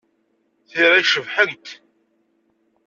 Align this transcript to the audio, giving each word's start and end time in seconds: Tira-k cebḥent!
Tira-k 0.69 1.07
cebḥent! 1.13 1.67